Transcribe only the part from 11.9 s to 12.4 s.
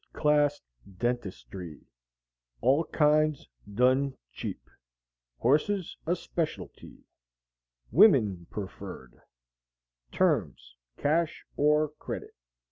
credit.